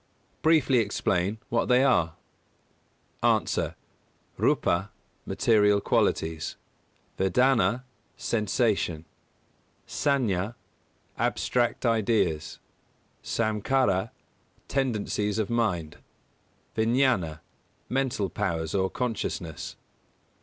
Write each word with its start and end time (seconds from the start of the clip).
Briefly 0.41 0.79
explain 0.79 1.37
what 1.49 1.65
they 1.65 1.83
are? 1.83 2.15
A. 3.21 3.41
__Rūpa_, 4.39 4.89
material 5.27 5.79
qualities; 5.79 6.55
Vedanā, 7.19 7.83
sensation; 8.17 9.05
Saññā, 9.87 10.55
abstract 11.19 11.85
ideas; 11.85 12.57
Samkhārā, 13.23 14.09
tendencies 14.67 15.37
of 15.37 15.51
mind; 15.51 15.99
Viññāna, 16.75 17.41
mental 17.87 18.31
powers, 18.31 18.73
or 18.73 18.89
consciousness. 18.89 19.75